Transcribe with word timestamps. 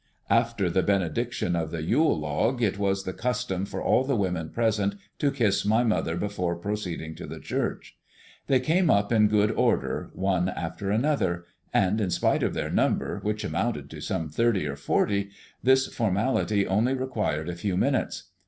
After 0.31 0.67
the 0.67 0.81
benediction 0.81 1.55
of 1.55 1.69
the 1.69 1.83
Yule 1.83 2.17
log 2.19 2.59
it 2.59 2.79
was 2.79 3.03
the 3.03 3.13
custom 3.13 3.67
for 3.67 3.83
all 3.83 4.03
the 4.03 4.15
women 4.15 4.49
present 4.49 4.95
to 5.19 5.29
kiss 5.29 5.63
my 5.63 5.83
mother 5.83 6.17
before 6.17 6.55
proceeding 6.55 7.13
to 7.13 7.27
the 7.27 7.39
church. 7.39 7.99
They 8.47 8.59
came 8.59 8.89
up 8.89 9.11
in 9.11 9.27
good 9.27 9.51
order, 9.51 10.09
one 10.15 10.49
after 10.49 10.89
another; 10.89 11.45
and 11.71 12.01
in 12.01 12.09
spite 12.09 12.41
of 12.41 12.55
their 12.55 12.71
number, 12.71 13.19
which 13.21 13.43
amounted 13.43 13.91
to 13.91 14.01
some 14.01 14.27
thirty 14.27 14.65
or 14.65 14.75
forty, 14.75 15.29
this 15.61 15.85
formality 15.85 16.65
only 16.65 16.95
required 16.95 17.47
a 17.47 17.55
few 17.55 17.77
minutes. 17.77 18.29